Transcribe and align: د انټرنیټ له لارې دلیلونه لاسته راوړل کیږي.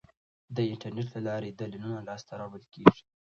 د 0.55 0.57
انټرنیټ 0.71 1.07
له 1.15 1.21
لارې 1.27 1.49
دلیلونه 1.51 1.99
لاسته 2.07 2.31
راوړل 2.39 2.65
کیږي. 2.73 3.03